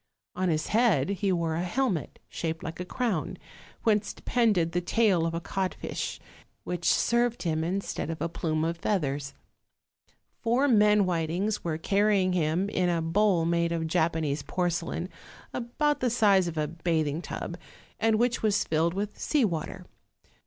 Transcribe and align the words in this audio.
On 0.35 0.49
his 0.49 0.69
head 0.69 1.09
he 1.09 1.31
wore 1.31 1.53
a 1.53 1.61
helmet 1.63 2.17
shaped 2.27 2.63
like 2.63 2.79
a 2.79 2.85
crown, 2.85 3.37
whence 3.83 4.13
depended 4.15 4.71
the 4.71 4.81
tail 4.81 5.27
of 5.27 5.35
a 5.35 5.39
codfish, 5.39 6.19
which 6.63 6.89
served 6.91 7.43
him 7.43 7.63
instead 7.63 8.09
of 8.09 8.19
a 8.19 8.27
plume 8.27 8.65
of 8.65 8.79
feathers. 8.79 9.35
Four 10.41 10.67
men 10.67 11.01
whitings 11.05 11.63
were 11.63 11.77
carrying 11.77 12.33
him 12.33 12.67
in 12.69 12.89
a 12.89 12.99
bowl 12.99 13.45
made 13.45 13.71
of 13.71 13.85
Japanese 13.85 14.41
porcelain, 14.41 15.07
about 15.53 15.99
the 15.99 16.09
size 16.09 16.47
of 16.47 16.57
a 16.57 16.67
bathing 16.67 17.21
tub, 17.21 17.55
and 17.99 18.15
which 18.17 18.41
was 18.41 18.63
filled 18.63 18.95
with 18.95 19.19
sea 19.19 19.45
water. 19.45 19.85